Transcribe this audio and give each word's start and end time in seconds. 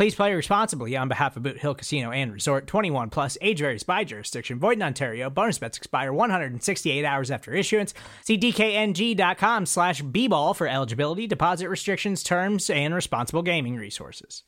Please 0.00 0.14
play 0.14 0.32
responsibly 0.32 0.96
on 0.96 1.08
behalf 1.08 1.36
of 1.36 1.42
Boot 1.42 1.58
Hill 1.58 1.74
Casino 1.74 2.10
and 2.10 2.32
Resort 2.32 2.66
21 2.66 3.10
plus 3.10 3.36
age 3.42 3.58
varies 3.58 3.82
by 3.82 4.02
jurisdiction. 4.02 4.58
Void 4.58 4.78
in 4.78 4.82
Ontario. 4.82 5.28
Bonus 5.28 5.58
bets 5.58 5.76
expire 5.76 6.10
168 6.10 7.04
hours 7.04 7.30
after 7.30 7.52
issuance. 7.52 7.92
See 8.24 8.38
DKNG.com 8.38 9.66
slash 9.66 10.00
B 10.00 10.26
ball 10.26 10.54
for 10.54 10.66
eligibility, 10.66 11.26
deposit 11.26 11.68
restrictions, 11.68 12.22
terms, 12.22 12.70
and 12.70 12.94
responsible 12.94 13.42
gaming 13.42 13.76
resources. 13.76 14.42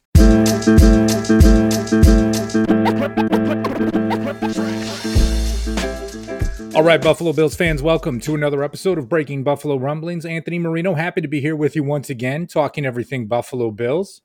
All 6.75 6.83
right, 6.83 7.03
Buffalo 7.03 7.35
Bills 7.35 7.55
fans, 7.55 7.83
welcome 7.83 8.21
to 8.21 8.35
another 8.35 8.65
episode 8.65 8.97
of 8.97 9.11
Breaking 9.11 9.45
Buffalo 9.45 9.77
Rumblings. 9.77 10.25
Anthony 10.25 10.59
Marino, 10.59 10.95
happy 10.95 11.21
to 11.21 11.29
be 11.29 11.43
here 11.43 11.55
with 11.55 11.77
you 11.77 11.85
once 11.85 12.09
again, 12.09 12.47
talking 12.47 12.87
everything 12.87 13.27
Buffalo 13.27 13.71
Bills. 13.71 14.23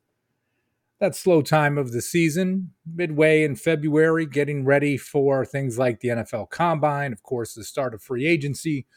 That 1.00 1.16
slow 1.16 1.44
time 1.44 1.78
of 1.78 1.92
the 1.92 2.02
season, 2.02 2.72
midway 2.92 3.44
in 3.44 3.56
February, 3.56 4.26
getting 4.26 4.66
ready 4.66 4.98
for 4.98 5.46
things 5.46 5.78
like 5.78 6.00
the 6.00 6.08
NFL 6.08 6.50
Combine, 6.50 7.14
of 7.14 7.22
course, 7.22 7.54
the 7.54 7.64
start 7.64 7.94
of 7.94 8.02
free 8.02 8.26
agency, 8.26 8.88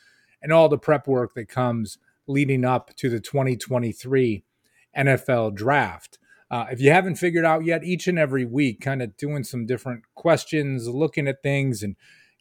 and 0.41 0.51
all 0.51 0.71
the 0.71 0.79
prep 0.79 1.07
work 1.07 1.35
that 1.35 1.51
comes 1.51 1.99
leading 2.27 2.65
up 2.65 2.97
to 2.97 3.11
the 3.11 3.21
2023 3.21 4.45
NFL 4.97 5.55
Draft. 5.55 6.19
Uh, 6.51 6.67
if 6.71 6.81
you 6.81 6.91
haven't 6.91 7.17
figured 7.17 7.45
out 7.45 7.67
yet, 7.67 7.85
each 7.85 8.09
and 8.09 8.19
every 8.19 8.47
week, 8.47 8.81
kind 8.81 9.03
of 9.03 9.15
doing 9.19 9.45
some 9.45 9.67
different 9.67 10.05
questions, 10.15 10.89
looking 10.89 11.29
at 11.29 11.43
things, 11.43 11.83
and 11.83 11.97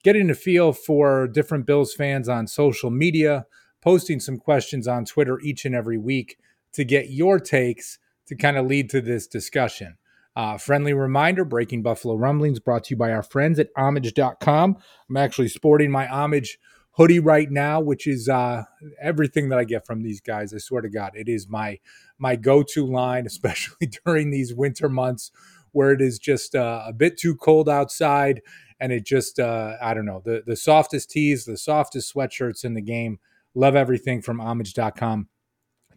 getting 0.06 0.30
a 0.30 0.36
feel 0.36 0.72
for 0.72 1.28
different 1.28 1.66
Bills 1.66 1.94
fans 1.94 2.30
on 2.30 2.48
social 2.48 2.90
media, 2.90 3.46
posting 3.82 4.22
some 4.22 4.38
questions 4.38 4.88
on 4.88 5.04
Twitter 5.04 5.38
each 5.42 5.66
and 5.66 5.76
every 5.76 5.98
week 5.98 6.38
to 6.72 6.86
get 6.86 7.10
your 7.10 7.42
takes 7.42 8.00
to 8.30 8.36
kind 8.36 8.58
of 8.58 8.68
lead 8.68 8.90
to 8.92 9.02
this 9.02 9.28
discussion. 9.28 9.98
Uh, 10.36 10.58
friendly 10.58 10.94
reminder 10.94 11.44
Breaking 11.44 11.82
Buffalo 11.82 12.16
Rumblings 12.16 12.60
brought 12.60 12.86
to 12.86 12.92
you 12.92 12.98
by 12.98 13.12
our 13.12 13.24
friends 13.24 13.60
at 13.60 13.70
homage.com. 13.76 14.78
I'm 15.10 15.18
actually 15.18 15.50
sporting 15.50 15.92
my 15.92 16.08
homage 16.08 16.60
hoodie 16.92 17.20
right 17.20 17.50
now, 17.50 17.82
which 17.82 18.08
is 18.08 18.30
uh, 18.30 18.64
everything 19.02 19.50
that 19.50 19.60
I 19.60 19.64
get 19.64 19.86
from 19.86 20.04
these 20.04 20.22
guys. 20.22 20.54
I 20.54 20.60
swear 20.60 20.82
to 20.82 20.90
God, 20.90 21.12
it 21.16 21.28
is 21.28 21.50
my 21.50 21.80
my 22.18 22.36
go 22.36 22.64
to 22.64 22.86
line, 22.86 23.26
especially 23.28 23.90
during 24.06 24.30
these 24.30 24.54
winter 24.54 24.88
months 24.88 25.32
where 25.72 25.92
it 25.92 26.02
is 26.02 26.20
just 26.20 26.56
uh, 26.56 26.84
a 26.88 26.94
bit 26.94 27.18
too 27.18 27.36
cold 27.36 27.70
outside 27.70 28.42
and 28.80 28.92
it 28.92 29.06
just 29.06 29.40
uh, 29.40 29.76
I 29.82 29.94
don't 29.94 30.06
know 30.06 30.22
the 30.24 30.44
the 30.46 30.56
softest 30.56 31.10
tees, 31.10 31.46
the 31.46 31.58
softest 31.58 32.14
sweatshirts 32.14 32.64
in 32.64 32.76
the 32.76 32.82
game. 32.82 33.20
Love 33.56 33.76
everything 33.76 34.22
from 34.22 34.40
homage.com. 34.40 35.28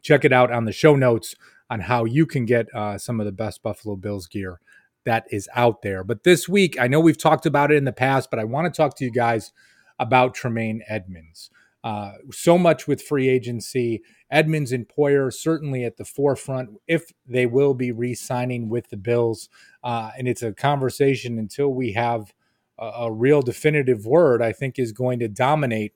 Check 0.00 0.24
it 0.24 0.32
out 0.32 0.50
on 0.50 0.64
the 0.64 0.72
show 0.72 0.96
notes 0.96 1.36
on 1.72 1.80
how 1.80 2.04
you 2.04 2.26
can 2.26 2.44
get 2.44 2.66
uh, 2.74 2.98
some 2.98 3.18
of 3.18 3.24
the 3.24 3.32
best 3.32 3.62
Buffalo 3.62 3.96
Bills 3.96 4.26
gear 4.26 4.60
that 5.06 5.24
is 5.30 5.48
out 5.54 5.80
there. 5.80 6.04
But 6.04 6.22
this 6.22 6.46
week, 6.46 6.78
I 6.78 6.86
know 6.86 7.00
we've 7.00 7.16
talked 7.16 7.46
about 7.46 7.72
it 7.72 7.76
in 7.76 7.86
the 7.86 7.92
past, 7.92 8.30
but 8.30 8.38
I 8.38 8.44
want 8.44 8.66
to 8.66 8.76
talk 8.76 8.94
to 8.96 9.04
you 9.06 9.10
guys 9.10 9.52
about 9.98 10.34
Tremaine 10.34 10.82
Edmunds. 10.86 11.48
Uh, 11.82 12.12
so 12.30 12.58
much 12.58 12.86
with 12.86 13.00
free 13.00 13.26
agency. 13.26 14.02
Edmunds 14.30 14.70
and 14.70 14.86
Poyer 14.86 15.32
certainly 15.32 15.82
at 15.82 15.96
the 15.96 16.04
forefront 16.04 16.68
if 16.86 17.10
they 17.26 17.46
will 17.46 17.72
be 17.72 17.90
re 17.90 18.14
signing 18.14 18.68
with 18.68 18.90
the 18.90 18.98
Bills. 18.98 19.48
Uh, 19.82 20.10
and 20.18 20.28
it's 20.28 20.42
a 20.42 20.52
conversation 20.52 21.38
until 21.38 21.68
we 21.68 21.92
have 21.92 22.34
a, 22.78 22.84
a 22.84 23.12
real 23.12 23.40
definitive 23.40 24.04
word, 24.04 24.42
I 24.42 24.52
think 24.52 24.78
is 24.78 24.92
going 24.92 25.20
to 25.20 25.28
dominate 25.28 25.94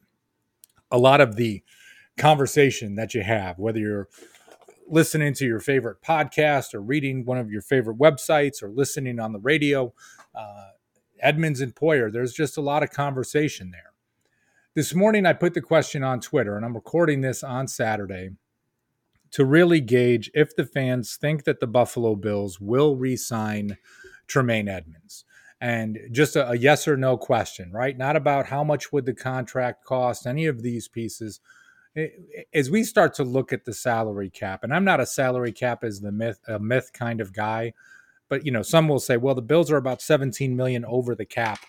a 0.90 0.96
lot 0.96 1.20
of 1.20 1.36
the 1.36 1.62
conversation 2.16 2.94
that 2.94 3.12
you 3.12 3.22
have, 3.22 3.58
whether 3.58 3.78
you're 3.78 4.08
listening 4.88 5.34
to 5.34 5.46
your 5.46 5.60
favorite 5.60 6.02
podcast 6.02 6.74
or 6.74 6.80
reading 6.80 7.24
one 7.24 7.38
of 7.38 7.50
your 7.50 7.62
favorite 7.62 7.98
websites 7.98 8.62
or 8.62 8.68
listening 8.68 9.18
on 9.18 9.32
the 9.32 9.38
radio. 9.38 9.92
Uh, 10.34 10.68
Edmunds 11.20 11.60
and 11.60 11.74
Poyer, 11.74 12.12
there's 12.12 12.34
just 12.34 12.56
a 12.56 12.60
lot 12.60 12.82
of 12.82 12.90
conversation 12.90 13.70
there. 13.70 13.92
This 14.74 14.94
morning, 14.94 15.24
I 15.24 15.32
put 15.32 15.54
the 15.54 15.62
question 15.62 16.04
on 16.04 16.20
Twitter, 16.20 16.56
and 16.56 16.64
I'm 16.64 16.74
recording 16.74 17.22
this 17.22 17.42
on 17.42 17.66
Saturday 17.66 18.30
to 19.30 19.44
really 19.44 19.80
gauge 19.80 20.30
if 20.34 20.54
the 20.54 20.66
fans 20.66 21.16
think 21.16 21.44
that 21.44 21.60
the 21.60 21.66
Buffalo 21.66 22.14
Bills 22.14 22.60
will 22.60 22.96
re 22.96 23.16
sign 23.16 23.78
Tremaine 24.26 24.68
Edmunds. 24.68 25.24
and 25.60 25.98
just 26.12 26.36
a, 26.36 26.50
a, 26.50 26.56
yes 26.56 26.86
or 26.86 26.96
no 26.96 27.16
question 27.16 27.72
right 27.72 27.96
not 27.96 28.14
about 28.14 28.46
how 28.46 28.62
much 28.62 28.92
would 28.92 29.06
the 29.06 29.14
contract 29.14 29.84
cost 29.84 30.26
any 30.26 30.46
of 30.46 30.62
these 30.62 30.86
pieces 30.88 31.40
as 32.52 32.70
we 32.70 32.84
start 32.84 33.14
to 33.14 33.24
look 33.24 33.52
at 33.52 33.64
the 33.64 33.72
salary 33.72 34.30
cap 34.30 34.62
and 34.62 34.74
i'm 34.74 34.84
not 34.84 35.00
a 35.00 35.06
salary 35.06 35.52
cap 35.52 35.82
as 35.82 36.00
the 36.00 36.12
myth 36.12 36.40
a 36.46 36.58
myth 36.58 36.90
kind 36.92 37.20
of 37.20 37.32
guy 37.32 37.72
but 38.28 38.44
you 38.44 38.52
know 38.52 38.62
some 38.62 38.88
will 38.88 39.00
say 39.00 39.16
well 39.16 39.34
the 39.34 39.42
bills 39.42 39.70
are 39.70 39.76
about 39.76 40.02
17 40.02 40.56
million 40.56 40.84
over 40.84 41.14
the 41.14 41.24
cap. 41.24 41.60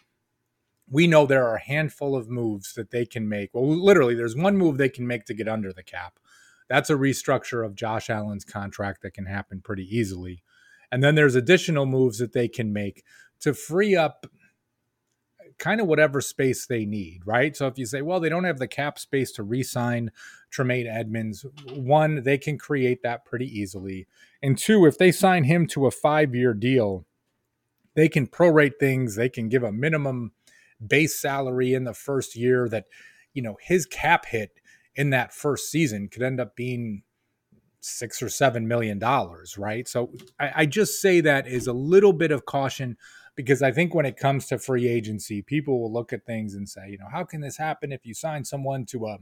We 0.90 1.06
know 1.06 1.26
there 1.26 1.46
are 1.46 1.56
a 1.56 1.62
handful 1.62 2.16
of 2.16 2.30
moves 2.30 2.74
that 2.74 2.92
they 2.92 3.06
can 3.06 3.28
make. 3.28 3.54
Well 3.54 3.68
literally 3.68 4.16
there's 4.16 4.36
one 4.36 4.58
move 4.58 4.78
they 4.78 4.90
can 4.90 5.08
make 5.08 5.26
to 5.26 5.34
get 5.34 5.48
under 5.48 5.74
the 5.74 5.84
cap. 5.84 6.20
That's 6.70 6.90
a 6.90 6.96
restructure 6.96 7.66
of 7.66 7.76
josh 7.76 8.10
allen's 8.10 8.46
contract 8.46 9.02
that 9.02 9.14
can 9.14 9.26
happen 9.26 9.62
pretty 9.62 9.84
easily. 9.84 10.44
And 10.92 11.04
then 11.04 11.16
there's 11.16 11.36
additional 11.36 11.86
moves 11.86 12.18
that 12.20 12.34
they 12.34 12.48
can 12.48 12.72
make 12.74 13.04
to 13.42 13.54
free 13.54 13.96
up 13.96 14.26
kind 15.58 15.82
of 15.82 15.88
whatever 15.88 16.22
space 16.22 16.66
they 16.66 16.86
need, 16.86 17.22
right? 17.26 17.56
So 17.56 17.68
if 17.68 17.78
you 17.78 17.86
say, 17.86 18.02
well, 18.02 18.20
they 18.20 18.30
don't 18.30 18.44
have 18.44 18.60
the 18.60 18.68
cap 18.68 19.00
space 19.00 19.32
to 19.34 19.44
re-sign 19.44 20.12
Tremaine 20.50 20.88
Edmunds, 20.88 21.46
one, 21.74 22.24
they 22.24 22.38
can 22.38 22.58
create 22.58 23.02
that 23.04 23.26
pretty 23.26 23.48
easily. 23.48 24.08
And 24.42 24.58
two, 24.58 24.86
if 24.86 24.98
they 24.98 25.12
sign 25.12 25.46
him 25.46 25.68
to 25.68 25.88
a 25.88 25.92
five-year 25.92 26.54
deal, 26.54 27.06
they 27.96 28.08
can 28.08 28.28
prorate 28.28 28.80
things, 28.80 29.16
they 29.16 29.30
can 29.30 29.50
give 29.50 29.64
a 29.64 29.72
minimum 29.72 30.32
base 30.86 31.20
salary 31.20 31.74
in 31.74 31.84
the 31.84 31.94
first 31.94 32.36
year 32.36 32.70
that, 32.70 32.86
you 33.34 33.42
know, 33.42 33.58
his 33.60 33.88
cap 33.88 34.28
hit 34.28 34.60
in 34.96 35.10
that 35.10 35.34
first 35.34 35.72
season 35.72 36.08
could 36.08 36.22
end 36.22 36.40
up 36.40 36.56
being 36.56 37.02
six 37.80 38.22
or 38.22 38.30
seven 38.30 38.68
million 38.68 39.00
dollars, 39.00 39.58
right? 39.58 39.88
So 39.88 40.12
I, 40.40 40.52
I 40.56 40.66
just 40.66 41.02
say 41.02 41.22
that 41.22 41.48
is 41.48 41.68
a 41.68 41.74
little 41.74 42.14
bit 42.14 42.32
of 42.32 42.46
caution 42.46 42.98
because 43.38 43.62
I 43.62 43.72
think 43.72 43.94
when 43.94 44.08
it 44.08 44.18
comes 44.18 44.48
to 44.48 44.58
free 44.58 44.88
agency, 44.88 45.44
people 45.44 45.80
will 45.80 45.94
look 45.94 46.12
at 46.12 46.26
things 46.26 46.56
and 46.56 46.68
say, 46.68 46.90
you 46.90 46.98
know, 46.98 47.08
how 47.10 47.24
can 47.24 47.40
this 47.40 47.56
happen 47.56 47.92
if 47.92 48.04
you 48.04 48.16
sign 48.16 48.44
someone 48.44 48.84
to 48.88 49.06
a 49.06 49.20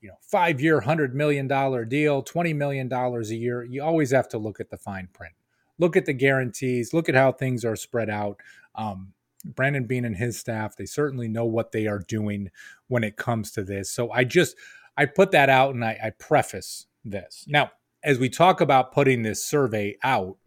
you 0.00 0.08
know, 0.08 0.14
five 0.22 0.58
year, 0.58 0.80
$100 0.80 1.12
million 1.12 1.46
deal, 1.46 2.24
$20 2.24 2.56
million 2.56 2.90
a 2.90 3.20
year? 3.26 3.62
You 3.62 3.84
always 3.84 4.10
have 4.10 4.26
to 4.30 4.38
look 4.38 4.58
at 4.58 4.70
the 4.70 4.78
fine 4.78 5.08
print. 5.12 5.34
Look 5.78 5.96
at 5.96 6.06
the 6.06 6.14
guarantees, 6.14 6.94
look 6.94 7.10
at 7.10 7.14
how 7.14 7.30
things 7.30 7.62
are 7.62 7.76
spread 7.76 8.08
out. 8.08 8.40
Um, 8.74 9.12
Brandon 9.44 9.84
Beane 9.84 10.06
and 10.06 10.16
his 10.16 10.38
staff, 10.38 10.76
they 10.76 10.86
certainly 10.86 11.28
know 11.28 11.44
what 11.44 11.72
they 11.72 11.86
are 11.86 12.00
doing 12.00 12.50
when 12.88 13.04
it 13.04 13.18
comes 13.18 13.50
to 13.52 13.62
this. 13.62 13.90
So 13.90 14.10
I 14.10 14.24
just, 14.24 14.56
I 14.96 15.04
put 15.04 15.30
that 15.32 15.50
out 15.50 15.74
and 15.74 15.84
I, 15.84 15.98
I 16.02 16.10
preface 16.18 16.86
this. 17.04 17.44
Now, 17.46 17.70
as 18.02 18.18
we 18.18 18.30
talk 18.30 18.62
about 18.62 18.92
putting 18.92 19.22
this 19.22 19.44
survey 19.44 19.96
out 20.02 20.38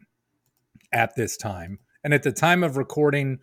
at 0.91 1.15
this 1.15 1.37
time, 1.37 1.77
and 2.03 2.13
at 2.13 2.23
the 2.23 2.31
time 2.31 2.63
of 2.63 2.77
recording, 2.77 3.39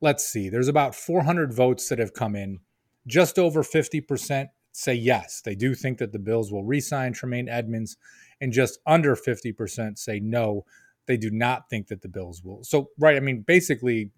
let's 0.00 0.24
see, 0.24 0.48
there's 0.48 0.68
about 0.68 0.94
400 0.94 1.52
votes 1.52 1.88
that 1.88 1.98
have 1.98 2.14
come 2.14 2.36
in. 2.36 2.60
Just 3.06 3.38
over 3.38 3.62
50% 3.62 4.48
say 4.72 4.94
yes, 4.94 5.40
they 5.40 5.54
do 5.54 5.74
think 5.74 5.98
that 5.98 6.12
the 6.12 6.18
Bills 6.18 6.52
will 6.52 6.64
re 6.64 6.80
sign 6.80 7.12
Tremaine 7.12 7.48
Edmunds, 7.48 7.96
and 8.40 8.52
just 8.52 8.78
under 8.86 9.16
50% 9.16 9.98
say 9.98 10.20
no, 10.20 10.64
they 11.06 11.16
do 11.16 11.30
not 11.30 11.70
think 11.70 11.88
that 11.88 12.02
the 12.02 12.08
Bills 12.08 12.42
will. 12.42 12.62
So, 12.62 12.90
right, 12.98 13.16
I 13.16 13.20
mean, 13.20 13.42
basically, 13.42 14.10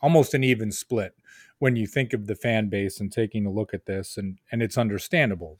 almost 0.00 0.34
an 0.34 0.44
even 0.44 0.70
split 0.72 1.14
when 1.60 1.76
you 1.76 1.86
think 1.86 2.12
of 2.12 2.26
the 2.26 2.34
fan 2.34 2.68
base 2.68 3.00
and 3.00 3.10
taking 3.10 3.46
a 3.46 3.50
look 3.50 3.72
at 3.72 3.86
this, 3.86 4.16
and 4.16 4.38
and 4.50 4.62
it's 4.62 4.76
understandable. 4.76 5.58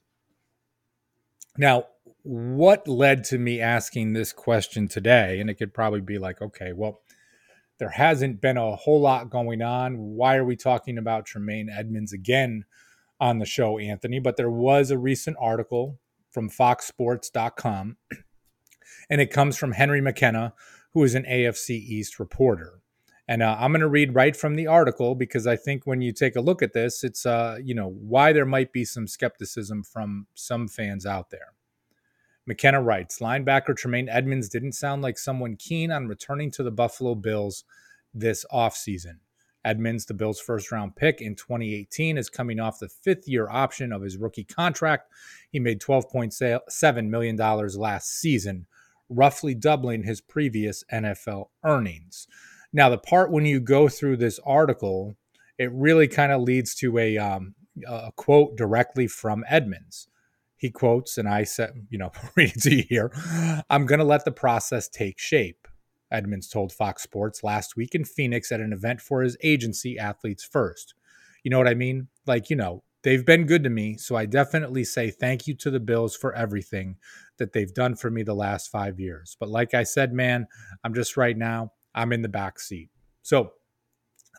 Now, 1.56 1.86
what 2.22 2.88
led 2.88 3.24
to 3.24 3.38
me 3.38 3.60
asking 3.60 4.12
this 4.12 4.32
question 4.32 4.88
today? 4.88 5.40
And 5.40 5.50
it 5.50 5.54
could 5.54 5.74
probably 5.74 6.00
be 6.00 6.18
like, 6.18 6.40
okay, 6.40 6.72
well, 6.72 7.00
there 7.78 7.90
hasn't 7.90 8.40
been 8.40 8.56
a 8.56 8.76
whole 8.76 9.00
lot 9.00 9.30
going 9.30 9.62
on. 9.62 9.98
Why 9.98 10.36
are 10.36 10.44
we 10.44 10.56
talking 10.56 10.98
about 10.98 11.26
Tremaine 11.26 11.68
Edmunds 11.68 12.12
again 12.12 12.64
on 13.20 13.38
the 13.38 13.46
show, 13.46 13.78
Anthony? 13.78 14.20
But 14.20 14.36
there 14.36 14.50
was 14.50 14.90
a 14.90 14.98
recent 14.98 15.36
article 15.40 15.98
from 16.30 16.48
FoxSports.com, 16.48 17.96
and 19.10 19.20
it 19.20 19.30
comes 19.30 19.56
from 19.56 19.72
Henry 19.72 20.00
McKenna, 20.00 20.54
who 20.92 21.02
is 21.04 21.14
an 21.14 21.24
AFC 21.24 21.70
East 21.70 22.18
reporter. 22.18 22.82
And 23.28 23.42
uh, 23.42 23.56
I'm 23.58 23.72
going 23.72 23.80
to 23.80 23.88
read 23.88 24.14
right 24.14 24.36
from 24.36 24.56
the 24.56 24.66
article 24.66 25.14
because 25.14 25.46
I 25.46 25.56
think 25.56 25.86
when 25.86 26.02
you 26.02 26.12
take 26.12 26.36
a 26.36 26.40
look 26.40 26.62
at 26.62 26.72
this, 26.72 27.04
it's 27.04 27.24
uh, 27.24 27.58
you 27.62 27.74
know 27.74 27.88
why 27.88 28.32
there 28.32 28.44
might 28.44 28.72
be 28.72 28.84
some 28.84 29.06
skepticism 29.06 29.84
from 29.84 30.26
some 30.34 30.68
fans 30.68 31.06
out 31.06 31.30
there. 31.30 31.54
McKenna 32.46 32.82
writes, 32.82 33.20
linebacker 33.20 33.76
Tremaine 33.76 34.08
Edmunds 34.08 34.48
didn't 34.48 34.72
sound 34.72 35.02
like 35.02 35.18
someone 35.18 35.56
keen 35.56 35.90
on 35.92 36.08
returning 36.08 36.50
to 36.52 36.62
the 36.62 36.70
Buffalo 36.70 37.14
Bills 37.14 37.64
this 38.12 38.44
offseason. 38.52 39.18
Edmunds, 39.64 40.06
the 40.06 40.14
Bills' 40.14 40.40
first 40.40 40.72
round 40.72 40.96
pick 40.96 41.20
in 41.20 41.36
2018, 41.36 42.18
is 42.18 42.28
coming 42.28 42.58
off 42.58 42.80
the 42.80 42.88
fifth 42.88 43.28
year 43.28 43.48
option 43.48 43.92
of 43.92 44.02
his 44.02 44.16
rookie 44.16 44.44
contract. 44.44 45.08
He 45.50 45.60
made 45.60 45.80
$12.7 45.80 47.08
million 47.08 47.36
last 47.36 48.08
season, 48.18 48.66
roughly 49.08 49.54
doubling 49.54 50.02
his 50.02 50.20
previous 50.20 50.82
NFL 50.92 51.46
earnings. 51.64 52.26
Now, 52.72 52.88
the 52.88 52.98
part 52.98 53.30
when 53.30 53.44
you 53.44 53.60
go 53.60 53.88
through 53.88 54.16
this 54.16 54.40
article, 54.44 55.14
it 55.58 55.70
really 55.72 56.08
kind 56.08 56.32
of 56.32 56.42
leads 56.42 56.74
to 56.76 56.98
a, 56.98 57.18
um, 57.18 57.54
a 57.86 58.10
quote 58.16 58.56
directly 58.56 59.06
from 59.06 59.44
Edmunds. 59.48 60.08
He 60.62 60.70
quotes, 60.70 61.18
and 61.18 61.28
I 61.28 61.42
said, 61.42 61.88
you 61.90 61.98
know, 61.98 62.12
read 62.36 62.52
it 62.54 62.62
to 62.62 62.72
you 62.72 62.84
here 62.88 63.10
I'm 63.68 63.84
going 63.84 63.98
to 63.98 64.04
let 64.04 64.24
the 64.24 64.30
process 64.30 64.88
take 64.88 65.18
shape. 65.18 65.66
Edmunds 66.12 66.48
told 66.48 66.72
Fox 66.72 67.02
Sports 67.02 67.42
last 67.42 67.74
week 67.74 67.96
in 67.96 68.04
Phoenix 68.04 68.52
at 68.52 68.60
an 68.60 68.72
event 68.72 69.00
for 69.00 69.22
his 69.22 69.36
agency, 69.42 69.98
Athletes 69.98 70.44
First. 70.44 70.94
You 71.42 71.50
know 71.50 71.58
what 71.58 71.66
I 71.66 71.74
mean? 71.74 72.06
Like, 72.28 72.48
you 72.48 72.54
know, 72.54 72.84
they've 73.02 73.26
been 73.26 73.46
good 73.46 73.64
to 73.64 73.70
me. 73.70 73.96
So 73.96 74.14
I 74.14 74.24
definitely 74.24 74.84
say 74.84 75.10
thank 75.10 75.48
you 75.48 75.54
to 75.56 75.70
the 75.72 75.80
Bills 75.80 76.14
for 76.14 76.32
everything 76.32 76.94
that 77.38 77.52
they've 77.52 77.74
done 77.74 77.96
for 77.96 78.08
me 78.08 78.22
the 78.22 78.32
last 78.32 78.70
five 78.70 79.00
years. 79.00 79.36
But 79.40 79.48
like 79.48 79.74
I 79.74 79.82
said, 79.82 80.12
man, 80.12 80.46
I'm 80.84 80.94
just 80.94 81.16
right 81.16 81.36
now, 81.36 81.72
I'm 81.92 82.12
in 82.12 82.22
the 82.22 82.28
back 82.28 82.60
seat. 82.60 82.88
So 83.22 83.54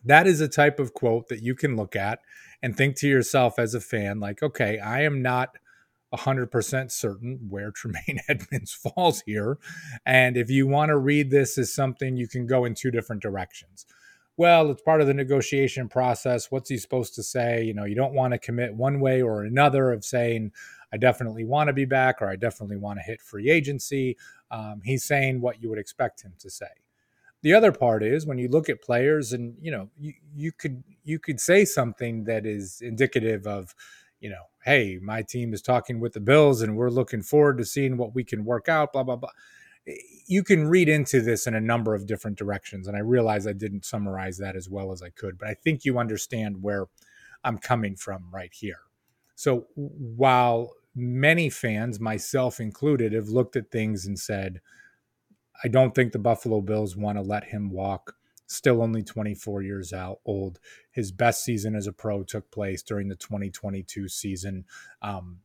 that 0.05 0.25
is 0.25 0.39
a 0.39 0.47
type 0.47 0.79
of 0.79 0.93
quote 0.93 1.27
that 1.27 1.43
you 1.43 1.53
can 1.53 1.75
look 1.75 1.97
at 1.97 2.19
and 2.61 2.77
think 2.77 2.95
to 2.99 3.09
yourself 3.09 3.59
as 3.59 3.73
a 3.73 3.81
fan, 3.81 4.21
like, 4.21 4.41
okay, 4.41 4.79
I 4.79 5.01
am 5.01 5.21
not 5.21 5.57
100% 6.13 6.91
certain 6.91 7.39
where 7.49 7.71
Tremaine 7.75 8.19
Edmunds 8.27 8.73
falls 8.73 9.23
here. 9.25 9.57
And 10.05 10.37
if 10.37 10.49
you 10.49 10.67
want 10.67 10.89
to 10.89 10.97
read 10.97 11.31
this 11.31 11.57
as 11.57 11.73
something, 11.73 12.17
you 12.17 12.27
can 12.27 12.45
go 12.45 12.65
in 12.65 12.75
two 12.75 12.91
different 12.91 13.21
directions. 13.21 13.85
Well, 14.35 14.71
it's 14.71 14.81
part 14.81 15.01
of 15.01 15.05
the 15.05 15.13
negotiation 15.13 15.87
process. 15.87 16.49
What's 16.49 16.69
he 16.69 16.77
supposed 16.77 17.13
to 17.15 17.23
say? 17.23 17.63
You 17.63 17.73
know, 17.73 17.85
you 17.85 17.95
don't 17.95 18.15
want 18.15 18.33
to 18.33 18.39
commit 18.39 18.73
one 18.73 18.99
way 18.99 19.21
or 19.21 19.43
another 19.43 19.91
of 19.91 20.03
saying, 20.03 20.51
I 20.91 20.97
definitely 20.97 21.43
want 21.43 21.67
to 21.67 21.73
be 21.73 21.85
back 21.85 22.21
or 22.21 22.29
I 22.29 22.35
definitely 22.35 22.77
want 22.77 22.99
to 22.99 23.03
hit 23.03 23.21
free 23.21 23.49
agency. 23.49 24.17
Um, 24.49 24.81
he's 24.83 25.03
saying 25.03 25.41
what 25.41 25.61
you 25.61 25.69
would 25.69 25.77
expect 25.77 26.23
him 26.23 26.33
to 26.39 26.49
say. 26.49 26.67
The 27.43 27.53
other 27.53 27.71
part 27.71 28.03
is 28.03 28.25
when 28.25 28.37
you 28.37 28.47
look 28.47 28.69
at 28.69 28.81
players 28.81 29.33
and, 29.33 29.55
you 29.61 29.69
know, 29.69 29.89
you, 29.99 30.13
you 30.33 30.51
could 30.51 30.83
you 31.03 31.19
could 31.19 31.39
say 31.39 31.65
something 31.65 32.23
that 32.23 32.45
is 32.45 32.79
indicative 32.81 33.45
of, 33.45 33.75
you 34.23 34.29
know, 34.29 34.45
hey, 34.63 34.99
my 35.03 35.21
team 35.21 35.53
is 35.53 35.61
talking 35.61 35.99
with 35.99 36.13
the 36.13 36.21
Bills 36.21 36.61
and 36.61 36.77
we're 36.77 36.89
looking 36.89 37.21
forward 37.21 37.57
to 37.57 37.65
seeing 37.65 37.97
what 37.97 38.15
we 38.15 38.23
can 38.23 38.45
work 38.45 38.69
out, 38.69 38.93
blah, 38.93 39.03
blah, 39.03 39.17
blah. 39.17 39.29
Eh, 39.85 39.95
you 40.25 40.43
can 40.43 40.65
read 40.69 40.87
into 40.87 41.19
this 41.19 41.45
in 41.45 41.53
a 41.53 41.59
number 41.59 41.93
of 41.93 42.07
different 42.07 42.37
directions. 42.37 42.87
And 42.87 42.95
I 42.95 43.01
realize 43.01 43.45
I 43.45 43.51
didn't 43.51 43.83
summarize 43.83 44.37
that 44.37 44.55
as 44.55 44.69
well 44.69 44.93
as 44.93 45.03
I 45.03 45.09
could, 45.09 45.37
but 45.37 45.49
I 45.49 45.55
think 45.55 45.83
you 45.83 45.99
understand 45.99 46.63
where 46.63 46.85
I'm 47.43 47.57
coming 47.57 47.97
from 47.97 48.29
right 48.31 48.53
here. 48.53 48.79
So 49.35 49.67
while 49.75 50.71
many 50.95 51.49
fans, 51.49 51.99
myself 51.99 52.61
included, 52.61 53.11
have 53.11 53.27
looked 53.27 53.57
at 53.57 53.71
things 53.71 54.05
and 54.05 54.17
said, 54.17 54.61
I 55.65 55.67
don't 55.67 55.93
think 55.93 56.13
the 56.13 56.19
Buffalo 56.19 56.61
Bills 56.61 56.95
want 56.95 57.17
to 57.17 57.21
let 57.21 57.43
him 57.43 57.69
walk 57.71 58.15
still 58.53 58.81
only 58.81 59.03
24 59.03 59.61
years 59.61 59.93
out, 59.93 60.19
old. 60.25 60.59
His 60.91 61.11
best 61.11 61.43
season 61.43 61.75
as 61.75 61.87
a 61.87 61.93
pro 61.93 62.23
took 62.23 62.51
place 62.51 62.81
during 62.81 63.07
the 63.07 63.15
2022 63.15 64.07
season. 64.07 64.65
Um, 65.01 65.39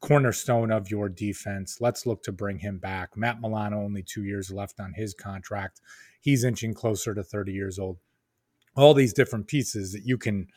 cornerstone 0.00 0.72
of 0.72 0.90
your 0.90 1.08
defense. 1.08 1.80
Let's 1.80 2.04
look 2.06 2.22
to 2.24 2.32
bring 2.32 2.58
him 2.58 2.78
back. 2.78 3.16
Matt 3.16 3.40
Milano, 3.40 3.80
only 3.80 4.02
two 4.02 4.24
years 4.24 4.50
left 4.50 4.80
on 4.80 4.94
his 4.94 5.14
contract. 5.14 5.80
He's 6.20 6.44
inching 6.44 6.74
closer 6.74 7.14
to 7.14 7.22
30 7.22 7.52
years 7.52 7.78
old. 7.78 7.98
All 8.76 8.94
these 8.94 9.12
different 9.12 9.46
pieces 9.46 9.92
that 9.92 10.04
you 10.04 10.18
can 10.18 10.48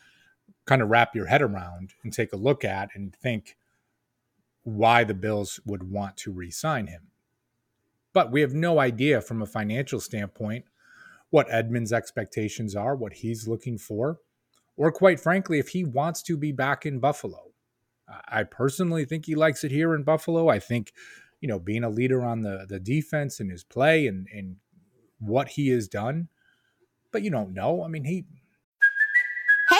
kind 0.65 0.81
of 0.81 0.89
wrap 0.89 1.15
your 1.15 1.27
head 1.27 1.41
around 1.41 1.93
and 2.03 2.11
take 2.11 2.33
a 2.33 2.37
look 2.37 2.65
at 2.65 2.89
and 2.95 3.15
think 3.15 3.55
why 4.63 5.03
the 5.03 5.13
Bills 5.13 5.59
would 5.65 5.91
want 5.91 6.17
to 6.17 6.31
re 6.31 6.49
sign 6.49 6.87
him. 6.87 7.07
But 8.13 8.31
we 8.31 8.41
have 8.41 8.53
no 8.53 8.79
idea 8.79 9.21
from 9.21 9.41
a 9.41 9.45
financial 9.45 9.99
standpoint 9.99 10.65
what 11.35 11.51
Edmunds' 11.51 11.91
expectations 11.91 12.77
are, 12.77 12.95
what 12.95 13.11
he's 13.11 13.45
looking 13.45 13.77
for, 13.77 14.19
or 14.77 14.89
quite 14.89 15.19
frankly, 15.19 15.59
if 15.59 15.67
he 15.67 15.83
wants 15.83 16.23
to 16.23 16.37
be 16.37 16.53
back 16.53 16.85
in 16.85 16.97
Buffalo. 16.97 17.51
I 18.29 18.43
personally 18.43 19.03
think 19.03 19.25
he 19.25 19.35
likes 19.35 19.65
it 19.65 19.71
here 19.71 19.93
in 19.95 20.03
Buffalo. 20.03 20.47
I 20.47 20.59
think, 20.59 20.93
you 21.41 21.49
know, 21.49 21.59
being 21.59 21.83
a 21.83 21.89
leader 21.89 22.23
on 22.23 22.43
the 22.43 22.65
the 22.69 22.79
defense 22.79 23.41
and 23.41 23.51
his 23.51 23.65
play 23.65 24.07
and 24.07 24.27
and 24.33 24.55
what 25.19 25.49
he 25.49 25.67
has 25.71 25.89
done. 25.89 26.29
But 27.11 27.21
you 27.21 27.31
don't 27.31 27.53
know. 27.53 27.83
I 27.83 27.89
mean, 27.89 28.05
he 28.05 28.23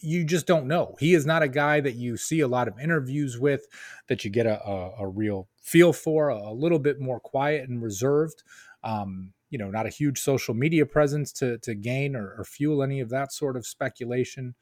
you 0.00 0.24
just 0.24 0.46
don't 0.46 0.66
know. 0.66 0.96
He 0.98 1.14
is 1.14 1.26
not 1.26 1.42
a 1.42 1.48
guy 1.48 1.80
that 1.80 1.94
you 1.94 2.16
see 2.16 2.40
a 2.40 2.48
lot 2.48 2.68
of 2.68 2.78
interviews 2.78 3.38
with, 3.38 3.66
that 4.08 4.24
you 4.24 4.30
get 4.30 4.46
a, 4.46 4.62
a, 4.64 4.94
a 5.00 5.08
real 5.08 5.48
feel 5.60 5.92
for, 5.92 6.28
a, 6.28 6.52
little 6.52 6.78
bit 6.78 7.00
more 7.00 7.20
quiet 7.20 7.68
and 7.68 7.82
reserved. 7.82 8.42
Um, 8.82 9.32
you 9.50 9.58
know, 9.58 9.70
not 9.70 9.86
a 9.86 9.90
huge 9.90 10.20
social 10.20 10.54
media 10.54 10.86
presence 10.86 11.32
to, 11.32 11.58
to 11.58 11.74
gain 11.74 12.14
or, 12.16 12.34
or 12.38 12.44
fuel 12.44 12.82
any 12.82 13.00
of 13.00 13.10
that 13.10 13.32
sort 13.32 13.56
of 13.56 13.66
speculation. 13.66 14.54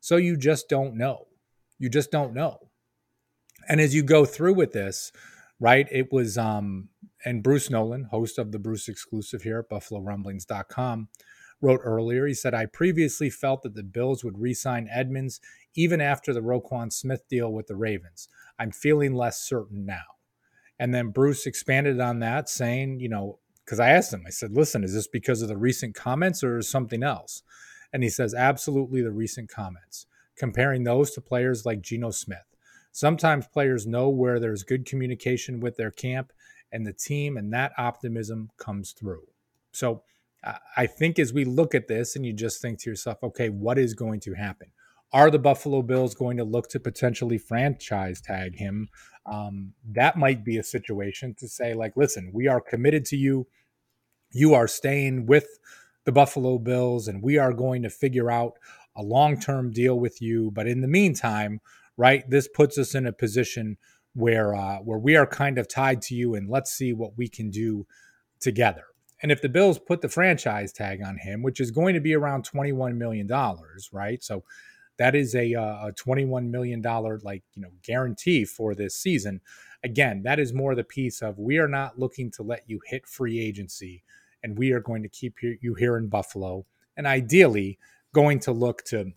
So 0.00 0.16
you 0.16 0.36
just 0.36 0.68
don't 0.68 0.96
know. 0.96 1.26
You 1.78 1.88
just 1.88 2.10
don't 2.10 2.34
know. 2.34 2.70
And 3.68 3.80
as 3.80 3.94
you 3.94 4.02
go 4.02 4.24
through 4.24 4.54
with 4.54 4.72
this, 4.72 5.12
right, 5.60 5.86
it 5.90 6.10
was, 6.10 6.38
um, 6.38 6.88
and 7.24 7.42
Bruce 7.42 7.68
Nolan, 7.68 8.04
host 8.04 8.38
of 8.38 8.50
the 8.50 8.58
Bruce 8.58 8.88
exclusive 8.88 9.42
here 9.42 9.58
at 9.58 9.68
BuffaloRumblings.com, 9.68 11.08
wrote 11.60 11.80
earlier. 11.82 12.26
He 12.26 12.34
said, 12.34 12.54
I 12.54 12.66
previously 12.66 13.30
felt 13.30 13.62
that 13.62 13.74
the 13.74 13.82
Bills 13.82 14.24
would 14.24 14.38
re 14.40 14.54
sign 14.54 14.88
Edmunds 14.90 15.40
even 15.74 16.00
after 16.00 16.32
the 16.32 16.40
Roquan 16.40 16.92
Smith 16.92 17.28
deal 17.28 17.52
with 17.52 17.66
the 17.66 17.76
Ravens. 17.76 18.28
I'm 18.58 18.72
feeling 18.72 19.14
less 19.14 19.40
certain 19.40 19.84
now. 19.84 20.16
And 20.78 20.94
then 20.94 21.10
Bruce 21.10 21.46
expanded 21.46 22.00
on 22.00 22.20
that, 22.20 22.48
saying, 22.48 23.00
you 23.00 23.08
know, 23.08 23.38
because 23.64 23.78
I 23.80 23.90
asked 23.90 24.12
him, 24.12 24.24
I 24.26 24.30
said, 24.30 24.52
listen, 24.52 24.82
is 24.82 24.94
this 24.94 25.06
because 25.06 25.42
of 25.42 25.48
the 25.48 25.56
recent 25.56 25.94
comments 25.94 26.42
or 26.42 26.60
something 26.62 27.02
else? 27.02 27.42
And 27.92 28.02
he 28.02 28.08
says, 28.08 28.34
absolutely 28.34 29.02
the 29.02 29.12
recent 29.12 29.50
comments, 29.50 30.06
comparing 30.36 30.84
those 30.84 31.10
to 31.12 31.20
players 31.20 31.66
like 31.66 31.82
Geno 31.82 32.10
Smith. 32.10 32.38
Sometimes 32.92 33.46
players 33.46 33.86
know 33.86 34.08
where 34.08 34.40
there's 34.40 34.64
good 34.64 34.86
communication 34.86 35.60
with 35.60 35.76
their 35.76 35.90
camp 35.90 36.32
and 36.72 36.86
the 36.86 36.92
team, 36.92 37.36
and 37.36 37.52
that 37.52 37.72
optimism 37.78 38.50
comes 38.56 38.92
through. 38.92 39.24
So 39.72 40.02
I 40.76 40.86
think 40.86 41.18
as 41.18 41.32
we 41.32 41.44
look 41.44 41.74
at 41.74 41.88
this 41.88 42.16
and 42.16 42.24
you 42.24 42.32
just 42.32 42.62
think 42.62 42.78
to 42.80 42.90
yourself, 42.90 43.18
okay, 43.22 43.50
what 43.50 43.78
is 43.78 43.94
going 43.94 44.20
to 44.20 44.34
happen? 44.34 44.68
Are 45.12 45.30
the 45.30 45.38
Buffalo 45.38 45.82
Bills 45.82 46.14
going 46.14 46.36
to 46.36 46.44
look 46.44 46.68
to 46.70 46.80
potentially 46.80 47.36
franchise 47.36 48.20
tag 48.20 48.56
him? 48.56 48.88
Um, 49.26 49.74
that 49.90 50.16
might 50.16 50.44
be 50.44 50.56
a 50.56 50.62
situation 50.62 51.34
to 51.38 51.48
say, 51.48 51.74
like, 51.74 51.96
listen, 51.96 52.30
we 52.32 52.46
are 52.46 52.60
committed 52.60 53.04
to 53.06 53.16
you. 53.16 53.46
You 54.30 54.54
are 54.54 54.68
staying 54.68 55.26
with 55.26 55.58
the 56.04 56.12
Buffalo 56.12 56.58
Bills, 56.58 57.08
and 57.08 57.22
we 57.22 57.36
are 57.38 57.52
going 57.52 57.82
to 57.82 57.90
figure 57.90 58.30
out 58.30 58.54
a 58.96 59.02
long 59.02 59.38
term 59.38 59.72
deal 59.72 59.98
with 59.98 60.22
you. 60.22 60.50
But 60.52 60.66
in 60.66 60.80
the 60.80 60.88
meantime, 60.88 61.60
right, 61.96 62.28
this 62.30 62.48
puts 62.48 62.78
us 62.78 62.94
in 62.94 63.06
a 63.06 63.12
position 63.12 63.76
where 64.14 64.54
uh, 64.54 64.78
where 64.78 64.98
we 64.98 65.16
are 65.16 65.26
kind 65.26 65.58
of 65.58 65.68
tied 65.68 66.02
to 66.02 66.14
you, 66.14 66.34
and 66.34 66.48
let's 66.48 66.72
see 66.72 66.92
what 66.92 67.18
we 67.18 67.28
can 67.28 67.50
do 67.50 67.86
together. 68.40 68.84
And 69.22 69.30
if 69.30 69.42
the 69.42 69.48
Bills 69.48 69.78
put 69.78 70.00
the 70.00 70.08
franchise 70.08 70.72
tag 70.72 71.02
on 71.02 71.18
him, 71.18 71.42
which 71.42 71.60
is 71.60 71.70
going 71.70 71.94
to 71.94 72.00
be 72.00 72.14
around 72.14 72.44
twenty 72.44 72.72
one 72.72 72.98
million 72.98 73.26
dollars, 73.26 73.90
right? 73.92 74.22
So 74.22 74.44
that 74.98 75.14
is 75.14 75.34
a, 75.34 75.54
uh, 75.54 75.88
a 75.88 75.92
twenty 75.92 76.24
one 76.24 76.50
million 76.50 76.80
dollar 76.80 77.20
like 77.22 77.42
you 77.54 77.62
know 77.62 77.70
guarantee 77.82 78.44
for 78.44 78.74
this 78.74 78.94
season. 78.94 79.40
Again, 79.82 80.22
that 80.24 80.38
is 80.38 80.52
more 80.52 80.74
the 80.74 80.84
piece 80.84 81.22
of 81.22 81.38
we 81.38 81.58
are 81.58 81.68
not 81.68 81.98
looking 81.98 82.30
to 82.32 82.42
let 82.42 82.64
you 82.66 82.80
hit 82.86 83.06
free 83.06 83.40
agency, 83.40 84.02
and 84.42 84.58
we 84.58 84.72
are 84.72 84.80
going 84.80 85.02
to 85.02 85.08
keep 85.08 85.36
you 85.42 85.74
here 85.74 85.96
in 85.96 86.08
Buffalo, 86.08 86.66
and 86.96 87.06
ideally 87.06 87.78
going 88.12 88.40
to 88.40 88.52
look 88.52 88.82
to, 88.84 89.12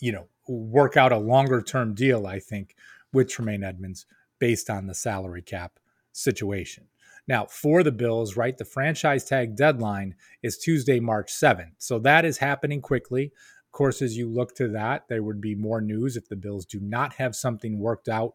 you 0.00 0.12
know, 0.12 0.26
work 0.48 0.96
out 0.96 1.12
a 1.12 1.18
longer 1.18 1.62
term 1.62 1.94
deal. 1.94 2.26
I 2.26 2.38
think 2.40 2.74
with 3.12 3.28
Tremaine 3.28 3.62
Edmunds 3.64 4.06
based 4.38 4.68
on 4.68 4.86
the 4.86 4.94
salary 4.94 5.42
cap 5.42 5.78
situation. 6.12 6.84
Now, 7.26 7.46
for 7.46 7.82
the 7.82 7.92
Bills, 7.92 8.36
right, 8.36 8.56
the 8.56 8.64
franchise 8.64 9.24
tag 9.24 9.56
deadline 9.56 10.14
is 10.42 10.58
Tuesday, 10.58 11.00
March 11.00 11.32
7th. 11.32 11.72
So 11.78 11.98
that 12.00 12.24
is 12.24 12.38
happening 12.38 12.80
quickly. 12.80 13.32
Of 13.66 13.72
course, 13.72 14.02
as 14.02 14.16
you 14.16 14.28
look 14.28 14.54
to 14.56 14.68
that, 14.68 15.08
there 15.08 15.22
would 15.22 15.40
be 15.40 15.54
more 15.54 15.80
news 15.80 16.16
if 16.16 16.28
the 16.28 16.36
Bills 16.36 16.66
do 16.66 16.80
not 16.80 17.14
have 17.14 17.34
something 17.34 17.78
worked 17.78 18.08
out 18.08 18.34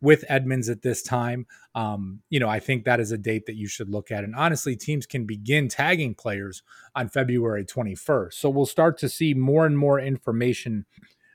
with 0.00 0.24
Edmunds 0.28 0.68
at 0.68 0.82
this 0.82 1.02
time. 1.02 1.46
Um, 1.74 2.20
you 2.28 2.38
know, 2.38 2.48
I 2.48 2.60
think 2.60 2.84
that 2.84 3.00
is 3.00 3.12
a 3.12 3.18
date 3.18 3.46
that 3.46 3.56
you 3.56 3.66
should 3.66 3.88
look 3.88 4.10
at. 4.10 4.24
And 4.24 4.34
honestly, 4.34 4.76
teams 4.76 5.06
can 5.06 5.24
begin 5.24 5.68
tagging 5.68 6.14
players 6.14 6.62
on 6.94 7.08
February 7.08 7.64
21st. 7.64 8.34
So 8.34 8.50
we'll 8.50 8.66
start 8.66 8.98
to 8.98 9.08
see 9.08 9.32
more 9.32 9.64
and 9.64 9.78
more 9.78 9.98
information 9.98 10.84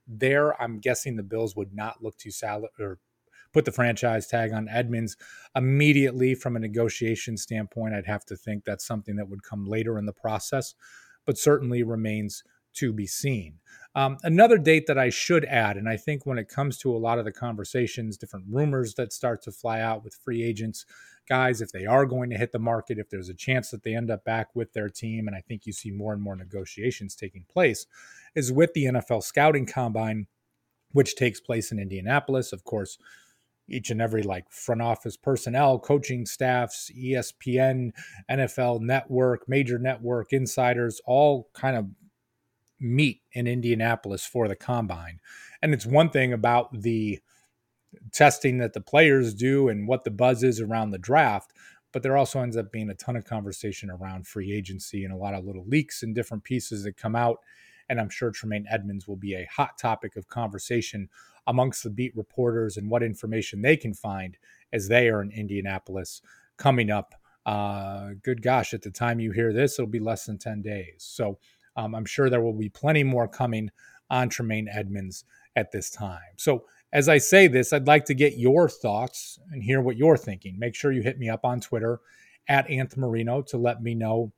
there. 0.08 0.60
I'm 0.62 0.79
guessing 0.79 1.15
the 1.15 1.24
Bills 1.24 1.55
would 1.55 1.74
not 1.74 2.03
look 2.03 2.17
to 2.20 2.31
sal- 2.31 2.70
or 2.79 3.00
put 3.53 3.65
the 3.65 3.72
franchise 3.72 4.27
tag 4.27 4.53
on 4.53 4.70
Edmunds 4.70 5.17
immediately 5.55 6.36
from 6.36 6.55
a 6.55 6.60
negotiation 6.60 7.38
standpoint. 7.38 7.93
I'd 7.93 8.05
have 8.05 8.25
to 8.25 8.36
think 8.36 8.63
that's 8.63 8.86
something 8.86 9.15
that 9.17 9.29
would 9.29 9.43
come 9.43 9.65
later 9.65 9.98
in 9.98 10.05
the 10.05 10.13
process, 10.13 10.74
but 11.25 11.38
certainly 11.38 11.84
remains 11.84 12.43
to 12.74 12.93
be 12.93 13.05
seen. 13.05 13.55
Um, 13.96 14.17
another 14.24 14.58
date 14.58 14.88
that 14.88 14.98
I 14.98 15.10
should 15.10 15.43
add, 15.46 15.75
and 15.75 15.89
I 15.89 15.98
think 15.98 16.25
when 16.25 16.38
it 16.38 16.48
comes 16.48 16.77
to 16.79 16.96
a 16.96 16.98
lot 16.98 17.20
of 17.20 17.25
the 17.25 17.31
conversations, 17.31 18.17
different 18.17 18.46
rumors 18.50 18.93
that 18.93 19.12
start 19.12 19.41
to 19.43 19.51
fly 19.51 19.81
out 19.81 20.03
with 20.03 20.15
free 20.15 20.41
agents, 20.43 20.86
guys, 21.27 21.62
if 21.62 21.72
they 21.72 21.86
are 21.86 22.05
going 22.05 22.29
to 22.29 22.38
hit 22.38 22.53
the 22.53 22.60
market, 22.60 22.98
if 22.98 23.10
there's 23.10 23.29
a 23.29 23.34
chance 23.34 23.70
that 23.70 23.84
they 23.84 23.96
end 23.96 24.10
up 24.10 24.24
back 24.24 24.48
with 24.55 24.72
their 24.72 24.88
team, 24.88 25.27
and 25.27 25.36
I 25.36 25.41
think 25.41 25.65
you 25.65 25.74
see 25.74 25.91
more 25.91 26.13
and 26.13 26.22
more 26.22 26.38
negotiations 26.38 27.15
taking 27.15 27.46
place, 27.51 27.86
is 28.34 28.51
with 28.51 28.74
the 28.74 28.86
NFL 28.86 29.24
scouting 29.24 29.65
combine, 29.65 30.27
which 30.93 31.15
takes 31.15 31.41
place 31.41 31.72
in 31.72 31.79
Indianapolis. 31.79 32.53
Of 32.53 32.63
course, 32.63 32.98
each 33.71 33.89
and 33.89 34.01
every 34.01 34.23
like 34.23 34.51
front 34.51 34.81
office 34.81 35.17
personnel, 35.17 35.79
coaching 35.79 36.25
staffs, 36.25 36.91
ESPN, 36.95 37.91
NFL 38.29 38.81
network, 38.81 39.47
major 39.47 39.79
network 39.79 40.33
insiders, 40.33 41.01
all 41.05 41.49
kind 41.53 41.75
of 41.75 41.87
meet 42.79 43.21
in 43.33 43.47
Indianapolis 43.47 44.25
for 44.25 44.47
the 44.47 44.55
combine. 44.55 45.19
And 45.61 45.73
it's 45.73 45.85
one 45.85 46.09
thing 46.09 46.33
about 46.33 46.81
the 46.81 47.19
testing 48.11 48.57
that 48.59 48.73
the 48.73 48.81
players 48.81 49.33
do 49.33 49.69
and 49.69 49.87
what 49.87 50.03
the 50.03 50.11
buzz 50.11 50.43
is 50.43 50.59
around 50.59 50.91
the 50.91 50.97
draft, 50.97 51.53
but 51.91 52.03
there 52.03 52.17
also 52.17 52.39
ends 52.41 52.57
up 52.57 52.71
being 52.71 52.89
a 52.89 52.95
ton 52.95 53.15
of 53.15 53.25
conversation 53.25 53.89
around 53.89 54.27
free 54.27 54.53
agency 54.53 55.03
and 55.03 55.13
a 55.13 55.17
lot 55.17 55.33
of 55.33 55.45
little 55.45 55.65
leaks 55.65 56.03
and 56.03 56.15
different 56.15 56.43
pieces 56.43 56.83
that 56.83 56.97
come 56.97 57.15
out. 57.15 57.37
And 57.89 57.99
I'm 57.99 58.09
sure 58.09 58.31
Tremaine 58.31 58.65
Edmunds 58.69 59.07
will 59.07 59.17
be 59.17 59.35
a 59.35 59.49
hot 59.51 59.77
topic 59.77 60.15
of 60.15 60.27
conversation 60.27 61.09
amongst 61.48 61.83
the 61.83 61.89
beat 61.89 62.15
reporters 62.15 62.77
and 62.77 62.89
what 62.89 63.03
information 63.03 63.62
they 63.62 63.77
can 63.77 63.93
find 63.93 64.38
as 64.71 64.88
they 64.88 65.10
are 65.10 65.21
in 65.21 65.31
Indianapolis 65.31 66.21
coming 66.57 66.91
up. 66.91 67.15
Uh, 67.45 68.12
good 68.24 68.41
gosh, 68.41 68.74
at 68.74 68.83
the 68.83 68.91
time 68.91 69.19
you 69.19 69.31
hear 69.31 69.51
this, 69.51 69.79
it'll 69.79 69.89
be 69.89 70.00
less 70.00 70.25
than 70.25 70.38
10 70.38 70.62
days. 70.62 70.95
So 71.00 71.39
um, 71.75 71.95
I'm 71.95 72.05
sure 72.05 72.29
there 72.29 72.41
will 72.41 72.53
be 72.53 72.69
plenty 72.69 73.03
more 73.03 73.27
coming 73.27 73.71
on 74.10 74.29
Tremaine 74.29 74.67
Edmunds 74.69 75.24
at 75.55 75.71
this 75.71 75.89
time. 75.89 76.19
So, 76.38 76.65
as 76.93 77.07
I 77.07 77.19
say 77.19 77.48
this, 77.48 77.71
I'd 77.71 77.88
like 77.88 78.03
to 78.05 78.13
get 78.13 78.38
your 78.38 78.67
thoughts 78.67 79.39
and 79.51 79.63
hear 79.63 79.79
what 79.79 79.95
you're 79.95 80.17
thinking. 80.17 80.60
Make 80.60 80.75
sure 80.75 80.91
you 80.91 81.01
hit 81.01 81.17
me 81.17 81.29
up 81.29 81.45
on 81.45 81.62
Twitter 81.62 82.01
at 82.50 82.67
Anth 82.67 82.98
Marino 82.98 83.41
to 83.43 83.57
let 83.57 83.81
me 83.81 83.95
know, 83.95 84.33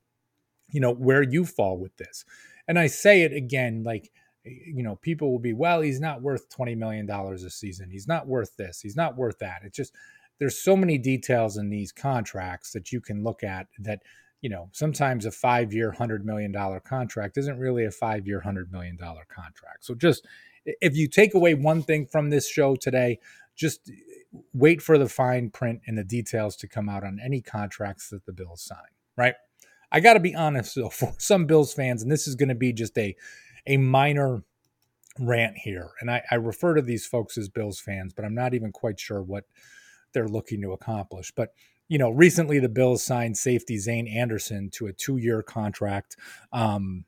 you 0.70 0.80
know, 0.80 0.92
where 0.92 1.22
you 1.22 1.44
fall 1.44 1.78
with 1.78 1.96
this. 1.96 2.24
And 2.68 2.78
I 2.78 2.86
say 2.86 3.22
it 3.22 3.32
again, 3.32 3.82
like, 3.82 4.12
you 4.44 4.82
know, 4.82 4.96
people 4.96 5.32
will 5.32 5.38
be, 5.38 5.52
well, 5.52 5.80
he's 5.80 6.00
not 6.00 6.22
worth 6.22 6.48
$20 6.50 6.76
million 6.76 7.08
a 7.10 7.50
season. 7.50 7.90
He's 7.90 8.06
not 8.06 8.26
worth 8.26 8.56
this. 8.56 8.80
He's 8.80 8.96
not 8.96 9.16
worth 9.16 9.38
that. 9.38 9.62
It's 9.64 9.76
just, 9.76 9.94
there's 10.38 10.58
so 10.58 10.76
many 10.76 10.98
details 10.98 11.56
in 11.56 11.70
these 11.70 11.92
contracts 11.92 12.72
that 12.72 12.92
you 12.92 13.00
can 13.00 13.22
look 13.22 13.42
at 13.42 13.68
that, 13.78 14.00
you 14.40 14.50
know, 14.50 14.68
sometimes 14.72 15.24
a 15.24 15.30
five 15.30 15.72
year, 15.72 15.94
$100 15.96 16.24
million 16.24 16.52
contract 16.84 17.38
isn't 17.38 17.58
really 17.58 17.86
a 17.86 17.90
five 17.90 18.26
year, 18.26 18.42
$100 18.44 18.70
million 18.70 18.98
contract. 18.98 19.84
So 19.84 19.94
just, 19.94 20.26
if 20.64 20.96
you 20.96 21.08
take 21.08 21.34
away 21.34 21.54
one 21.54 21.82
thing 21.82 22.06
from 22.06 22.30
this 22.30 22.48
show 22.48 22.76
today, 22.76 23.18
just 23.54 23.88
eh, 23.88 23.94
wait 24.52 24.82
for 24.82 24.98
the 24.98 25.08
fine 25.08 25.50
print 25.50 25.80
and 25.86 25.96
the 25.96 26.04
details 26.04 26.56
to 26.56 26.68
come 26.68 26.88
out 26.88 27.04
on 27.04 27.20
any 27.24 27.40
contracts 27.40 28.10
that 28.10 28.26
the 28.26 28.32
Bills 28.32 28.62
sign, 28.62 28.78
right? 29.16 29.34
I 29.92 30.00
got 30.00 30.14
to 30.14 30.20
be 30.20 30.34
honest 30.34 30.74
though, 30.74 30.88
for 30.90 31.14
some 31.18 31.46
Bills 31.46 31.72
fans, 31.72 32.02
and 32.02 32.10
this 32.10 32.26
is 32.26 32.34
going 32.34 32.48
to 32.48 32.54
be 32.54 32.72
just 32.72 32.98
a 32.98 33.14
a 33.66 33.76
minor 33.76 34.42
rant 35.18 35.56
here. 35.58 35.90
And 36.00 36.10
I, 36.10 36.22
I 36.30 36.36
refer 36.36 36.74
to 36.74 36.82
these 36.82 37.06
folks 37.06 37.38
as 37.38 37.48
Bills 37.48 37.80
fans, 37.80 38.12
but 38.12 38.24
I'm 38.24 38.34
not 38.34 38.54
even 38.54 38.72
quite 38.72 38.98
sure 38.98 39.22
what 39.22 39.44
they're 40.12 40.28
looking 40.28 40.60
to 40.62 40.72
accomplish. 40.72 41.32
But 41.34 41.50
you 41.88 41.98
know, 41.98 42.10
recently 42.10 42.58
the 42.58 42.68
Bills 42.68 43.04
signed 43.04 43.36
safety 43.36 43.78
Zayne 43.78 44.08
Anderson 44.08 44.70
to 44.70 44.86
a 44.86 44.92
two-year 44.92 45.42
contract, 45.42 46.16
um, 46.52 47.04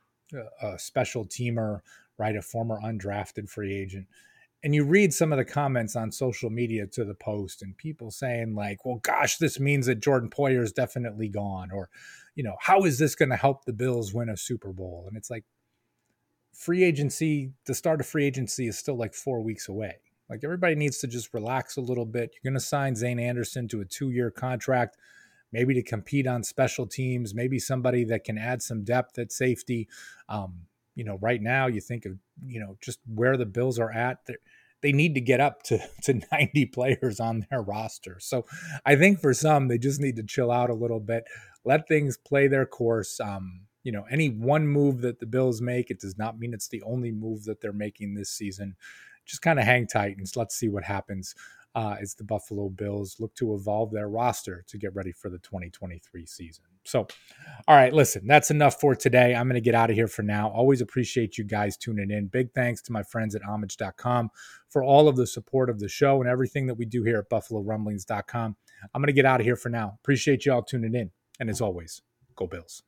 a 0.62 0.78
special 0.78 1.24
teamer, 1.24 1.80
right, 2.18 2.36
a 2.36 2.42
former 2.42 2.78
undrafted 2.84 3.48
free 3.48 3.74
agent. 3.74 4.06
And 4.62 4.74
you 4.74 4.84
read 4.84 5.14
some 5.14 5.32
of 5.32 5.38
the 5.38 5.44
comments 5.44 5.96
on 5.96 6.10
social 6.10 6.50
media 6.50 6.86
to 6.88 7.04
the 7.04 7.14
post, 7.14 7.62
and 7.62 7.76
people 7.76 8.10
saying 8.10 8.54
like, 8.54 8.84
"Well, 8.84 9.00
gosh, 9.02 9.38
this 9.38 9.60
means 9.60 9.86
that 9.86 10.00
Jordan 10.00 10.28
Poyer 10.28 10.62
is 10.62 10.72
definitely 10.72 11.28
gone," 11.28 11.70
or, 11.70 11.88
you 12.34 12.42
know, 12.42 12.56
how 12.60 12.84
is 12.84 12.98
this 12.98 13.14
going 13.14 13.30
to 13.30 13.36
help 13.36 13.64
the 13.64 13.72
Bills 13.72 14.12
win 14.12 14.28
a 14.28 14.36
Super 14.36 14.72
Bowl? 14.72 15.04
And 15.08 15.16
it's 15.16 15.30
like, 15.30 15.44
free 16.56 16.82
agency, 16.82 17.52
the 17.66 17.74
start 17.74 18.00
of 18.00 18.06
free 18.06 18.24
agency 18.24 18.66
is 18.66 18.78
still 18.78 18.96
like 18.96 19.14
four 19.14 19.42
weeks 19.42 19.68
away. 19.68 19.96
Like 20.28 20.40
everybody 20.42 20.74
needs 20.74 20.98
to 20.98 21.06
just 21.06 21.32
relax 21.34 21.76
a 21.76 21.82
little 21.82 22.06
bit. 22.06 22.32
You're 22.32 22.50
going 22.50 22.58
to 22.58 22.64
sign 22.64 22.96
Zayne 22.96 23.20
Anderson 23.20 23.68
to 23.68 23.82
a 23.82 23.84
two 23.84 24.10
year 24.10 24.30
contract, 24.30 24.96
maybe 25.52 25.74
to 25.74 25.82
compete 25.82 26.26
on 26.26 26.42
special 26.42 26.86
teams, 26.86 27.34
maybe 27.34 27.58
somebody 27.58 28.04
that 28.04 28.24
can 28.24 28.38
add 28.38 28.62
some 28.62 28.82
depth 28.82 29.18
at 29.18 29.30
safety. 29.32 29.86
Um, 30.28 30.62
you 30.94 31.04
know, 31.04 31.18
right 31.20 31.40
now 31.40 31.66
you 31.66 31.80
think 31.80 32.06
of, 32.06 32.18
you 32.44 32.58
know, 32.58 32.76
just 32.80 33.00
where 33.14 33.36
the 33.36 33.46
Bills 33.46 33.78
are 33.78 33.92
at. 33.92 34.26
They 34.80 34.92
need 34.92 35.14
to 35.14 35.20
get 35.20 35.40
up 35.40 35.62
to, 35.64 35.78
to 36.04 36.20
90 36.32 36.66
players 36.66 37.20
on 37.20 37.46
their 37.50 37.60
roster. 37.60 38.16
So 38.18 38.46
I 38.84 38.96
think 38.96 39.20
for 39.20 39.34
some, 39.34 39.68
they 39.68 39.78
just 39.78 40.00
need 40.00 40.16
to 40.16 40.24
chill 40.24 40.50
out 40.50 40.70
a 40.70 40.74
little 40.74 41.00
bit, 41.00 41.24
let 41.64 41.86
things 41.86 42.16
play 42.16 42.48
their 42.48 42.66
course. 42.66 43.20
Um, 43.20 43.65
you 43.86 43.92
know, 43.92 44.04
any 44.10 44.30
one 44.30 44.66
move 44.66 45.00
that 45.02 45.20
the 45.20 45.26
Bills 45.26 45.62
make, 45.62 45.92
it 45.92 46.00
does 46.00 46.18
not 46.18 46.40
mean 46.40 46.52
it's 46.52 46.66
the 46.66 46.82
only 46.82 47.12
move 47.12 47.44
that 47.44 47.60
they're 47.60 47.72
making 47.72 48.14
this 48.14 48.30
season. 48.30 48.74
Just 49.24 49.42
kind 49.42 49.60
of 49.60 49.64
hang 49.64 49.86
tight 49.86 50.16
and 50.16 50.26
let's 50.34 50.56
see 50.56 50.68
what 50.68 50.82
happens 50.82 51.36
uh, 51.76 51.94
as 52.00 52.14
the 52.14 52.24
Buffalo 52.24 52.68
Bills 52.68 53.14
look 53.20 53.32
to 53.36 53.54
evolve 53.54 53.92
their 53.92 54.08
roster 54.08 54.64
to 54.66 54.76
get 54.76 54.92
ready 54.92 55.12
for 55.12 55.30
the 55.30 55.38
2023 55.38 56.26
season. 56.26 56.64
So, 56.82 57.06
all 57.68 57.76
right, 57.76 57.92
listen, 57.92 58.26
that's 58.26 58.50
enough 58.50 58.80
for 58.80 58.96
today. 58.96 59.36
I'm 59.36 59.46
going 59.46 59.54
to 59.54 59.60
get 59.60 59.76
out 59.76 59.88
of 59.90 59.94
here 59.94 60.08
for 60.08 60.24
now. 60.24 60.48
Always 60.48 60.80
appreciate 60.80 61.38
you 61.38 61.44
guys 61.44 61.76
tuning 61.76 62.10
in. 62.10 62.26
Big 62.26 62.52
thanks 62.54 62.82
to 62.82 62.92
my 62.92 63.04
friends 63.04 63.36
at 63.36 63.42
homage.com 63.42 64.30
for 64.68 64.82
all 64.82 65.06
of 65.06 65.14
the 65.14 65.28
support 65.28 65.70
of 65.70 65.78
the 65.78 65.88
show 65.88 66.20
and 66.20 66.28
everything 66.28 66.66
that 66.66 66.74
we 66.74 66.86
do 66.86 67.04
here 67.04 67.18
at 67.18 67.28
buffalo 67.28 67.62
buffalorumblings.com. 67.62 68.56
I'm 68.92 69.00
going 69.00 69.06
to 69.06 69.12
get 69.12 69.26
out 69.26 69.38
of 69.38 69.46
here 69.46 69.54
for 69.54 69.68
now. 69.68 69.96
Appreciate 70.02 70.44
you 70.44 70.52
all 70.52 70.64
tuning 70.64 70.96
in. 70.96 71.12
And 71.38 71.48
as 71.48 71.60
always, 71.60 72.02
go 72.34 72.48
Bills. 72.48 72.82